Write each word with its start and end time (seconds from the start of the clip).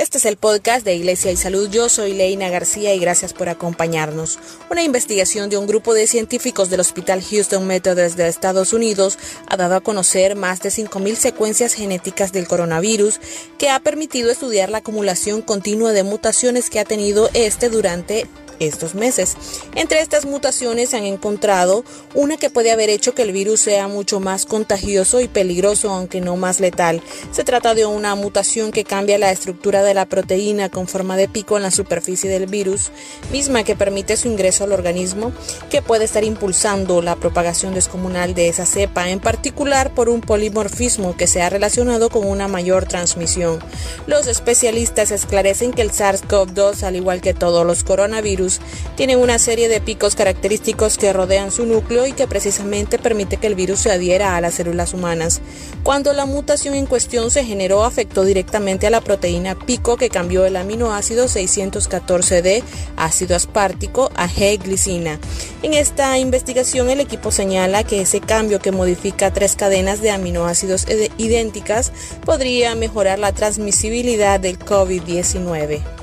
Este 0.00 0.16
es 0.16 0.24
el 0.24 0.38
podcast 0.38 0.82
de 0.82 0.94
Iglesia 0.94 1.30
y 1.30 1.36
Salud. 1.36 1.68
Yo 1.68 1.90
soy 1.90 2.14
Leina 2.14 2.48
García 2.48 2.94
y 2.94 2.98
gracias 2.98 3.34
por 3.34 3.50
acompañarnos. 3.50 4.38
Una 4.70 4.82
investigación 4.82 5.50
de 5.50 5.58
un 5.58 5.66
grupo 5.66 5.92
de 5.92 6.06
científicos 6.06 6.70
del 6.70 6.80
Hospital 6.80 7.22
Houston 7.22 7.66
Methodist 7.66 8.16
de 8.16 8.26
Estados 8.26 8.72
Unidos 8.72 9.18
ha 9.46 9.58
dado 9.58 9.74
a 9.76 9.82
conocer 9.82 10.36
más 10.36 10.62
de 10.62 10.70
5.000 10.70 11.16
secuencias 11.16 11.74
genéticas 11.74 12.32
del 12.32 12.48
coronavirus 12.48 13.20
que 13.58 13.68
ha 13.68 13.78
permitido 13.78 14.30
estudiar 14.30 14.70
la 14.70 14.78
acumulación 14.78 15.42
continua 15.42 15.92
de 15.92 16.02
mutaciones 16.02 16.70
que 16.70 16.80
ha 16.80 16.86
tenido 16.86 17.28
este 17.34 17.68
durante 17.68 18.26
estos 18.60 18.94
meses. 18.94 19.36
Entre 19.74 20.00
estas 20.00 20.26
mutaciones 20.26 20.90
se 20.90 20.96
han 20.96 21.04
encontrado 21.04 21.84
una 22.14 22.36
que 22.36 22.50
puede 22.50 22.70
haber 22.70 22.90
hecho 22.90 23.14
que 23.14 23.22
el 23.22 23.32
virus 23.32 23.60
sea 23.60 23.88
mucho 23.88 24.20
más 24.20 24.46
contagioso 24.46 25.20
y 25.20 25.28
peligroso, 25.28 25.90
aunque 25.90 26.20
no 26.20 26.36
más 26.36 26.60
letal. 26.60 27.02
Se 27.32 27.42
trata 27.42 27.74
de 27.74 27.86
una 27.86 28.14
mutación 28.14 28.70
que 28.70 28.84
cambia 28.84 29.18
la 29.18 29.32
estructura 29.32 29.82
de 29.82 29.94
la 29.94 30.06
proteína 30.06 30.68
con 30.68 30.86
forma 30.86 31.16
de 31.16 31.28
pico 31.28 31.56
en 31.56 31.62
la 31.62 31.70
superficie 31.70 32.30
del 32.30 32.46
virus, 32.46 32.92
misma 33.32 33.64
que 33.64 33.76
permite 33.76 34.16
su 34.16 34.28
ingreso 34.28 34.64
al 34.64 34.72
organismo, 34.72 35.32
que 35.70 35.82
puede 35.82 36.04
estar 36.04 36.24
impulsando 36.24 37.02
la 37.02 37.16
propagación 37.16 37.74
descomunal 37.74 38.34
de 38.34 38.48
esa 38.48 38.66
cepa, 38.66 39.08
en 39.08 39.20
particular 39.20 39.94
por 39.94 40.08
un 40.08 40.20
polimorfismo 40.20 41.16
que 41.16 41.26
se 41.26 41.42
ha 41.42 41.50
relacionado 41.50 42.10
con 42.10 42.26
una 42.26 42.48
mayor 42.48 42.86
transmisión. 42.86 43.58
Los 44.06 44.26
especialistas 44.26 45.10
esclarecen 45.10 45.72
que 45.72 45.82
el 45.82 45.92
SARS-CoV-2, 45.92 46.82
al 46.82 46.96
igual 46.96 47.20
que 47.20 47.34
todos 47.34 47.66
los 47.66 47.84
coronavirus, 47.84 48.49
tienen 48.96 49.18
una 49.18 49.38
serie 49.38 49.68
de 49.68 49.80
picos 49.80 50.16
característicos 50.16 50.98
que 50.98 51.12
rodean 51.12 51.52
su 51.52 51.66
núcleo 51.66 52.06
y 52.06 52.12
que 52.12 52.26
precisamente 52.26 52.98
permite 52.98 53.36
que 53.36 53.46
el 53.46 53.54
virus 53.54 53.80
se 53.80 53.92
adhiera 53.92 54.36
a 54.36 54.40
las 54.40 54.54
células 54.54 54.94
humanas. 54.94 55.40
Cuando 55.82 56.12
la 56.12 56.26
mutación 56.26 56.74
en 56.74 56.86
cuestión 56.86 57.30
se 57.30 57.44
generó, 57.44 57.84
afectó 57.84 58.24
directamente 58.24 58.86
a 58.86 58.90
la 58.90 59.00
proteína 59.00 59.58
pico 59.58 59.96
que 59.96 60.10
cambió 60.10 60.44
el 60.44 60.56
aminoácido 60.56 61.26
614D, 61.26 62.62
ácido 62.96 63.36
aspartico, 63.36 64.10
a 64.14 64.28
G-glicina. 64.28 65.18
En 65.62 65.74
esta 65.74 66.18
investigación, 66.18 66.88
el 66.90 67.00
equipo 67.00 67.30
señala 67.30 67.84
que 67.84 68.00
ese 68.00 68.20
cambio 68.20 68.60
que 68.60 68.72
modifica 68.72 69.32
tres 69.32 69.56
cadenas 69.56 70.00
de 70.00 70.10
aminoácidos 70.10 70.86
idénticas 71.18 71.92
podría 72.24 72.74
mejorar 72.74 73.18
la 73.18 73.32
transmisibilidad 73.32 74.40
del 74.40 74.58
COVID-19. 74.58 75.99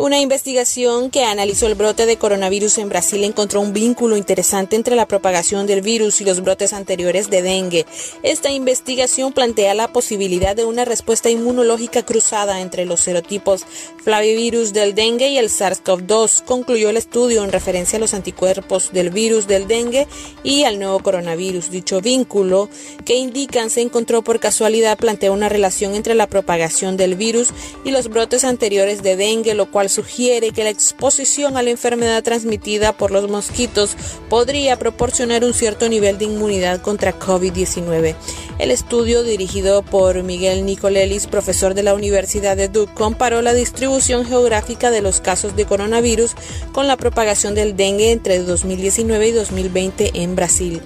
Una 0.00 0.18
investigación 0.18 1.10
que 1.10 1.24
analizó 1.24 1.66
el 1.66 1.74
brote 1.74 2.06
de 2.06 2.16
coronavirus 2.16 2.78
en 2.78 2.88
Brasil 2.88 3.22
encontró 3.22 3.60
un 3.60 3.74
vínculo 3.74 4.16
interesante 4.16 4.74
entre 4.74 4.96
la 4.96 5.06
propagación 5.06 5.66
del 5.66 5.82
virus 5.82 6.22
y 6.22 6.24
los 6.24 6.40
brotes 6.40 6.72
anteriores 6.72 7.28
de 7.28 7.42
dengue. 7.42 7.84
Esta 8.22 8.50
investigación 8.50 9.34
plantea 9.34 9.74
la 9.74 9.92
posibilidad 9.92 10.56
de 10.56 10.64
una 10.64 10.86
respuesta 10.86 11.28
inmunológica 11.28 12.02
cruzada 12.02 12.62
entre 12.62 12.86
los 12.86 13.00
serotipos 13.00 13.66
flavivirus 14.02 14.72
del 14.72 14.94
dengue 14.94 15.28
y 15.28 15.36
el 15.36 15.50
SARS-CoV-2, 15.50 16.44
concluyó 16.44 16.88
el 16.88 16.96
estudio 16.96 17.44
en 17.44 17.52
referencia 17.52 17.98
a 17.98 18.00
los 18.00 18.14
anticuerpos 18.14 18.92
del 18.94 19.10
virus 19.10 19.46
del 19.46 19.68
dengue 19.68 20.08
y 20.42 20.64
al 20.64 20.78
nuevo 20.78 21.00
coronavirus. 21.00 21.70
Dicho 21.70 22.00
vínculo, 22.00 22.70
que 23.04 23.16
indican 23.16 23.68
se 23.68 23.82
encontró 23.82 24.22
por 24.22 24.40
casualidad, 24.40 24.96
plantea 24.96 25.30
una 25.30 25.50
relación 25.50 25.94
entre 25.94 26.14
la 26.14 26.26
propagación 26.26 26.96
del 26.96 27.16
virus 27.16 27.50
y 27.84 27.90
los 27.90 28.08
brotes 28.08 28.44
anteriores 28.44 29.02
de 29.02 29.16
dengue, 29.16 29.52
lo 29.52 29.70
cual 29.70 29.89
sugiere 29.90 30.52
que 30.52 30.64
la 30.64 30.70
exposición 30.70 31.56
a 31.56 31.62
la 31.62 31.70
enfermedad 31.70 32.22
transmitida 32.22 32.92
por 32.96 33.10
los 33.10 33.28
mosquitos 33.28 33.96
podría 34.28 34.78
proporcionar 34.78 35.44
un 35.44 35.52
cierto 35.52 35.88
nivel 35.88 36.16
de 36.18 36.24
inmunidad 36.24 36.80
contra 36.80 37.18
COVID-19. 37.18 38.14
El 38.60 38.70
estudio 38.70 39.22
dirigido 39.22 39.80
por 39.80 40.22
Miguel 40.22 40.66
Nicolelis, 40.66 41.26
profesor 41.26 41.72
de 41.72 41.82
la 41.82 41.94
Universidad 41.94 42.58
de 42.58 42.68
Duke, 42.68 42.92
comparó 42.92 43.40
la 43.40 43.54
distribución 43.54 44.26
geográfica 44.26 44.90
de 44.90 45.00
los 45.00 45.22
casos 45.22 45.56
de 45.56 45.64
coronavirus 45.64 46.32
con 46.72 46.86
la 46.86 46.98
propagación 46.98 47.54
del 47.54 47.74
dengue 47.74 48.12
entre 48.12 48.38
2019 48.40 49.28
y 49.28 49.32
2020 49.32 50.10
en 50.12 50.36
Brasil. 50.36 50.82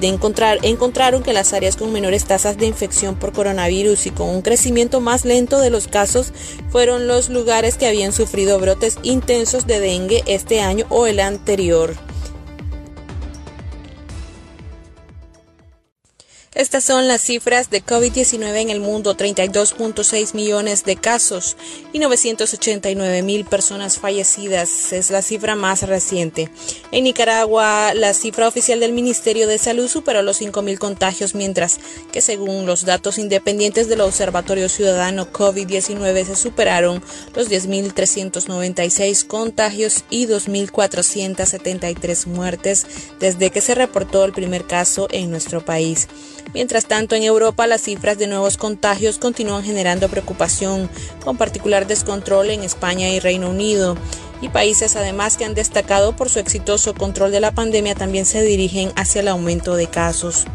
De 0.00 0.06
encontrar, 0.06 0.60
encontraron 0.62 1.22
que 1.22 1.34
las 1.34 1.52
áreas 1.52 1.76
con 1.76 1.92
menores 1.92 2.24
tasas 2.24 2.56
de 2.56 2.64
infección 2.64 3.16
por 3.16 3.34
coronavirus 3.34 4.06
y 4.06 4.12
con 4.12 4.30
un 4.30 4.40
crecimiento 4.40 5.02
más 5.02 5.26
lento 5.26 5.60
de 5.60 5.68
los 5.68 5.88
casos 5.88 6.32
fueron 6.70 7.06
los 7.06 7.28
lugares 7.28 7.76
que 7.76 7.86
habían 7.86 8.14
sufrido 8.14 8.58
brotes 8.58 8.96
intensos 9.02 9.66
de 9.66 9.78
dengue 9.78 10.22
este 10.26 10.62
año 10.62 10.86
o 10.88 11.06
el 11.06 11.20
anterior. 11.20 11.94
Estas 16.56 16.82
son 16.82 17.06
las 17.06 17.20
cifras 17.20 17.70
de 17.70 17.80
COVID-19 17.80 18.56
en 18.56 18.70
el 18.70 18.80
mundo, 18.80 19.16
32.6 19.16 20.34
millones 20.34 20.82
de 20.82 20.96
casos 20.96 21.56
y 21.92 22.00
989 22.00 23.22
mil 23.22 23.44
personas 23.44 24.00
fallecidas. 24.00 24.92
Es 24.92 25.12
la 25.12 25.22
cifra 25.22 25.54
más 25.54 25.84
reciente. 25.84 26.50
En 26.90 27.04
Nicaragua, 27.04 27.94
la 27.94 28.14
cifra 28.14 28.48
oficial 28.48 28.80
del 28.80 28.92
Ministerio 28.92 29.46
de 29.46 29.58
Salud 29.58 29.86
superó 29.86 30.22
los 30.22 30.38
5 30.38 30.60
mil 30.62 30.80
contagios, 30.80 31.36
mientras 31.36 31.78
que 32.10 32.20
según 32.20 32.66
los 32.66 32.84
datos 32.84 33.18
independientes 33.18 33.88
del 33.88 34.00
Observatorio 34.00 34.68
Ciudadano 34.68 35.32
COVID-19 35.32 36.24
se 36.24 36.34
superaron 36.34 37.00
los 37.36 37.48
10.396 37.48 39.24
contagios 39.24 40.02
y 40.10 40.26
2.473 40.26 42.26
muertes 42.26 42.86
desde 43.20 43.50
que 43.50 43.60
se 43.60 43.76
reportó 43.76 44.24
el 44.24 44.32
primer 44.32 44.66
caso 44.66 45.06
en 45.12 45.30
nuestro 45.30 45.64
país. 45.64 46.08
Mientras 46.52 46.86
tanto, 46.86 47.14
en 47.14 47.22
Europa 47.22 47.66
las 47.66 47.82
cifras 47.82 48.18
de 48.18 48.26
nuevos 48.26 48.56
contagios 48.56 49.18
continúan 49.18 49.62
generando 49.62 50.08
preocupación, 50.08 50.90
con 51.24 51.36
particular 51.36 51.86
descontrol 51.86 52.50
en 52.50 52.62
España 52.62 53.08
y 53.08 53.20
Reino 53.20 53.50
Unido. 53.50 53.96
Y 54.40 54.48
países 54.48 54.96
además 54.96 55.36
que 55.36 55.44
han 55.44 55.54
destacado 55.54 56.16
por 56.16 56.28
su 56.28 56.38
exitoso 56.38 56.94
control 56.94 57.30
de 57.30 57.40
la 57.40 57.52
pandemia 57.52 57.94
también 57.94 58.26
se 58.26 58.42
dirigen 58.42 58.90
hacia 58.96 59.20
el 59.20 59.28
aumento 59.28 59.76
de 59.76 59.86
casos. 59.86 60.46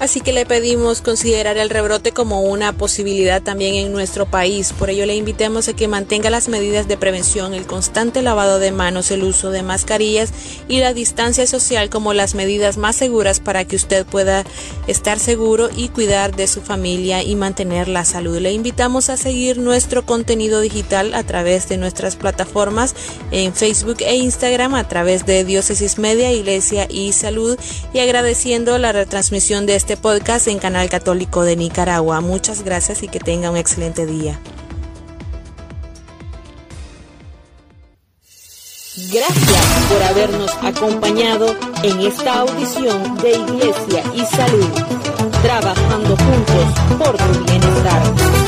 Así 0.00 0.20
que 0.20 0.32
le 0.32 0.44
pedimos 0.44 1.00
considerar 1.00 1.56
el 1.56 1.70
rebrote 1.70 2.12
como 2.12 2.42
una 2.42 2.72
posibilidad 2.72 3.42
también 3.42 3.74
en 3.76 3.92
nuestro 3.92 4.26
país. 4.26 4.72
Por 4.72 4.90
ello 4.90 5.06
le 5.06 5.14
invitamos 5.14 5.68
a 5.68 5.72
que 5.72 5.88
mantenga 5.88 6.30
las 6.30 6.48
medidas 6.48 6.88
de 6.88 6.96
prevención, 6.96 7.54
el 7.54 7.66
constante 7.66 8.20
lavado 8.20 8.58
de 8.58 8.72
manos, 8.72 9.10
el 9.10 9.22
uso 9.22 9.50
de 9.50 9.62
mascarillas 9.62 10.32
y 10.68 10.80
la 10.80 10.92
distancia 10.92 11.46
social 11.46 11.90
como 11.90 12.12
las 12.12 12.34
medidas 12.34 12.76
más 12.76 12.96
seguras 12.96 13.40
para 13.40 13.64
que 13.64 13.76
usted 13.76 14.04
pueda 14.04 14.44
estar 14.88 15.18
seguro 15.18 15.70
y 15.74 15.88
cuidar 15.88 16.34
de 16.34 16.48
su 16.48 16.60
familia 16.60 17.22
y 17.22 17.36
mantener 17.36 17.88
la 17.88 18.04
salud. 18.04 18.38
Le 18.38 18.52
invitamos 18.52 19.10
a 19.10 19.16
seguir 19.16 19.58
nuestro 19.58 20.04
contenido 20.04 20.60
digital 20.60 21.14
a 21.14 21.22
través 21.22 21.68
de 21.68 21.76
nuestras 21.76 22.16
plataformas 22.16 22.94
en 23.30 23.54
Facebook 23.54 23.98
e 24.00 24.16
Instagram 24.16 24.74
a 24.74 24.88
través 24.88 25.24
de 25.24 25.44
Diócesis 25.44 25.98
Media, 25.98 26.32
Iglesia 26.32 26.86
y 26.90 27.12
Salud 27.12 27.56
y 27.92 28.00
agradeciendo 28.00 28.76
la 28.78 28.92
retransmisión 28.92 29.66
de 29.66 29.83
este 29.84 29.98
podcast 29.98 30.48
en 30.48 30.58
Canal 30.58 30.88
Católico 30.88 31.42
de 31.42 31.56
Nicaragua. 31.56 32.22
Muchas 32.22 32.62
gracias 32.62 33.02
y 33.02 33.08
que 33.08 33.20
tenga 33.20 33.50
un 33.50 33.58
excelente 33.58 34.06
día. 34.06 34.40
Gracias 39.12 39.84
por 39.90 40.02
habernos 40.02 40.50
acompañado 40.62 41.54
en 41.82 42.00
esta 42.00 42.38
audición 42.38 43.18
de 43.18 43.32
Iglesia 43.32 44.02
y 44.14 44.24
Salud, 44.24 44.70
trabajando 45.42 46.16
juntos 46.16 46.96
por 46.96 47.16
tu 47.18 47.44
bienestar. 47.44 48.43